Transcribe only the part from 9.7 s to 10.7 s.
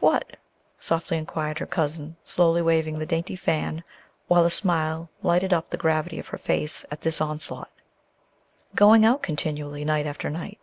night after night."